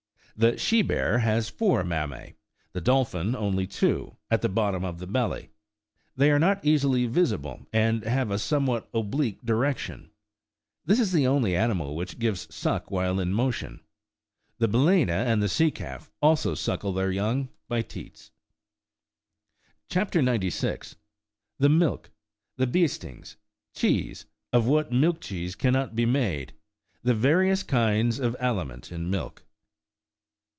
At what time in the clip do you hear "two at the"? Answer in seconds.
3.67-4.49